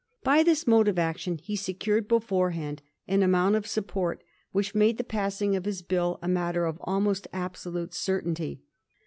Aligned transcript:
By 0.23 0.41
this 0.41 0.65
mode 0.65 0.87
of 0.87 0.97
action 0.97 1.37
he 1.37 1.55
secured 1.55 2.07
beforehand 2.07 2.81
an 3.07 3.21
amount 3.21 3.53
of 3.55 3.67
support 3.67 4.23
which 4.51 4.73
made 4.73 4.97
the 4.97 5.03
passing 5.03 5.55
of 5.55 5.65
his 5.65 5.83
Bill 5.83 6.17
a 6.23 6.27
matter 6.27 6.65
of 6.65 6.79
almost 6.81 7.27
absolute 7.31 7.93
certainty. 7.93 8.63